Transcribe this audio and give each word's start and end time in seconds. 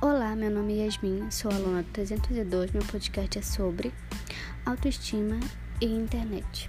Olá, 0.00 0.36
meu 0.36 0.50
nome 0.50 0.78
é 0.78 0.84
Yasmin, 0.84 1.30
sou 1.30 1.50
aluna 1.50 1.82
do 1.82 1.88
302. 1.90 2.72
Meu 2.72 2.82
podcast 2.84 3.38
é 3.38 3.42
sobre 3.42 3.92
autoestima 4.66 5.40
e 5.80 5.86
internet. 5.86 6.68